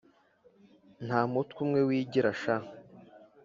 [1.05, 2.55] Ntamutwe umwe wigira sha